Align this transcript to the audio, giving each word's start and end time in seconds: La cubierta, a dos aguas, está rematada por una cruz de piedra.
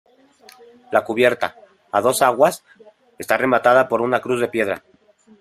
La 0.91 1.03
cubierta, 1.03 1.55
a 1.91 2.01
dos 2.01 2.23
aguas, 2.23 2.63
está 3.19 3.37
rematada 3.37 3.87
por 3.87 4.01
una 4.01 4.19
cruz 4.19 4.39
de 4.41 4.47
piedra. 4.47 4.83